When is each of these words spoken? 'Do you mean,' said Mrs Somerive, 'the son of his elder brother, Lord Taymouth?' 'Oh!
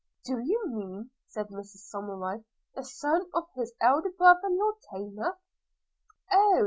'Do 0.25 0.39
you 0.39 0.63
mean,' 0.67 1.11
said 1.27 1.47
Mrs 1.49 1.87
Somerive, 1.93 2.43
'the 2.73 2.83
son 2.85 3.29
of 3.35 3.43
his 3.55 3.71
elder 3.79 4.09
brother, 4.09 4.49
Lord 4.49 4.77
Taymouth?' 4.91 5.37
'Oh! 6.31 6.59